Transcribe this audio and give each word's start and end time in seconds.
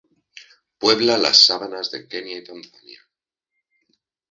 Puebla 0.79 1.15
las 1.15 1.43
sabanas 1.45 1.91
de 1.91 2.07
Kenia 2.07 2.39
y 2.39 2.43
Tanzania. 2.43 3.07